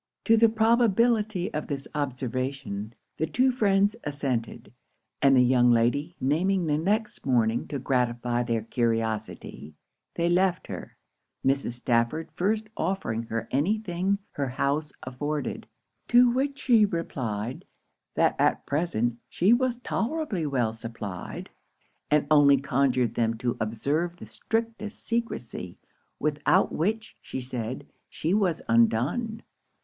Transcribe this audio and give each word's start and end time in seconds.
To 0.25 0.35
the 0.35 0.49
probability 0.49 1.53
of 1.53 1.67
this 1.67 1.87
observation, 1.93 2.95
the 3.17 3.27
two 3.27 3.51
friends 3.51 3.95
assented; 4.03 4.73
and 5.21 5.35
the 5.37 5.43
young 5.43 5.69
lady 5.69 6.15
naming 6.19 6.65
the 6.65 6.79
next 6.79 7.23
morning 7.23 7.67
to 7.67 7.77
gratify 7.77 8.41
their 8.41 8.63
curiosity, 8.63 9.75
they 10.15 10.27
left 10.27 10.65
her, 10.65 10.97
Mrs. 11.45 11.73
Stafford 11.73 12.31
first 12.33 12.67
offering 12.75 13.21
her 13.21 13.47
any 13.51 13.77
thing 13.77 14.17
her 14.31 14.47
house 14.47 14.91
afforded. 15.03 15.67
To 16.07 16.31
which 16.31 16.57
she 16.59 16.83
replied, 16.83 17.63
that 18.15 18.35
at 18.39 18.65
present 18.65 19.19
she 19.29 19.53
was 19.53 19.77
tolerably 19.77 20.47
well 20.47 20.73
supplied, 20.73 21.51
and 22.09 22.25
only 22.31 22.57
conjured 22.57 23.13
them 23.13 23.35
to 23.37 23.55
observe 23.59 24.15
the 24.17 24.25
strictest 24.25 25.05
secresy, 25.05 25.77
without 26.17 26.71
which, 26.73 27.15
she 27.21 27.39
said, 27.39 27.85
she 28.09 28.33
was 28.33 28.63
undone. 28.67 29.43